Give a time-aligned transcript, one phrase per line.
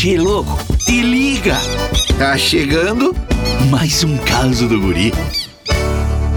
[0.00, 1.56] Che, louco, te liga!
[2.20, 3.12] Tá chegando
[3.68, 5.10] mais um caso do guri.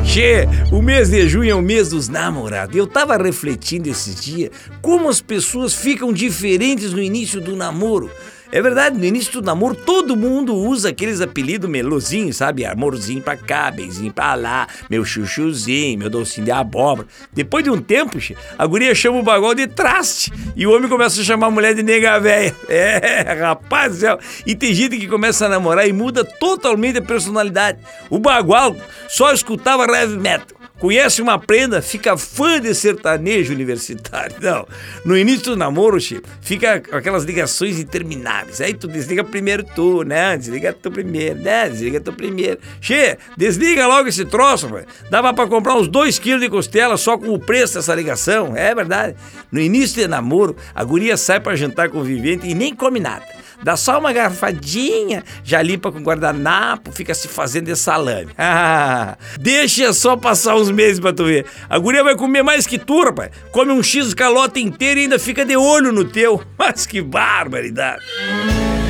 [0.03, 2.75] Che, o mês de junho é o mês dos namorados.
[2.75, 4.49] Eu tava refletindo esses dias
[4.81, 8.09] como as pessoas ficam diferentes no início do namoro.
[8.51, 12.65] É verdade, no início do namoro todo mundo usa aqueles apelidos melosinhos, sabe?
[12.65, 17.07] Amorzinho pra cá, benzinho pra lá, meu chuchuzinho, meu docinho de abóbora.
[17.31, 18.17] Depois de um tempo,
[18.57, 21.73] a guria chama o bagulho de traste e o homem começa a chamar a mulher
[21.73, 22.55] de nega véia.
[22.71, 24.19] É, rapaz do céu.
[24.45, 27.79] E tem gente que começa a namorar e muda totalmente a personalidade.
[28.09, 28.75] O bagual
[29.07, 34.35] só escutava heavy metal conhece uma prenda, fica fã de sertanejo universitário.
[34.41, 34.67] Não.
[35.05, 38.59] No início do namoro, Chico, fica aquelas ligações intermináveis.
[38.59, 40.35] Aí tu desliga primeiro tu, né?
[40.35, 41.69] Desliga tu primeiro, né?
[41.69, 42.59] Desliga tu primeiro.
[42.81, 44.87] Che, desliga logo esse troço, velho.
[45.11, 48.57] Dava pra comprar uns dois quilos de costela só com o preço dessa ligação.
[48.57, 49.15] É verdade.
[49.51, 52.99] No início de namoro, a guria sai pra jantar com o vivente e nem come
[52.99, 53.40] nada.
[53.63, 58.31] Dá só uma garfadinha, já limpa com guardanapo, fica se fazendo de salame.
[59.39, 61.45] Deixa só passar uns meses pra tu ver.
[61.69, 63.31] A guria vai comer mais que tu, rapaz.
[63.51, 66.41] Come um X calota inteiro e ainda fica de olho no teu.
[66.57, 68.01] Mas que barbaridade.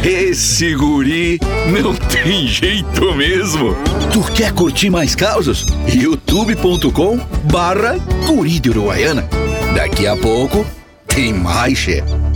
[0.04, 1.40] Esse guri
[1.72, 3.76] não tem jeito mesmo.
[4.12, 5.66] Tu quer curtir mais causas?
[5.94, 7.18] youtube.com
[7.52, 9.28] barra guri de Uruguaiana.
[9.76, 10.66] Daqui a pouco
[11.08, 12.31] tem mais, chefe.